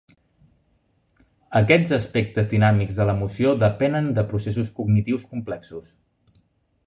Aquests 1.59 1.93
aspectes 1.97 2.49
dinàmics 2.55 2.97
de 3.01 3.07
l'emoció 3.09 3.53
depenen 3.65 4.09
de 4.21 4.23
processos 4.33 4.71
cognitius 4.79 5.31
complexos. 5.35 5.93